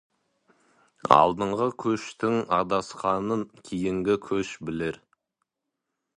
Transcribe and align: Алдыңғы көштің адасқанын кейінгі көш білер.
Алдыңғы 1.17 1.67
көштің 1.83 2.39
адасқанын 2.59 3.45
кейінгі 3.71 4.19
көш 4.31 4.57
білер. 4.71 5.01